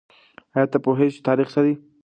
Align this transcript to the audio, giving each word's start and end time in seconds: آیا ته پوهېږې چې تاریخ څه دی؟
آیا 0.55 0.65
ته 0.71 0.77
پوهېږې 0.85 1.13
چې 1.15 1.21
تاریخ 1.27 1.47
څه 1.55 1.61
دی؟ 1.65 1.73